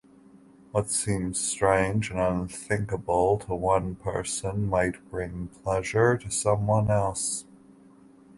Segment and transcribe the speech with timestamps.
[0.71, 7.45] What seems strange and unthinkable to one person might bring pleasure to someone else.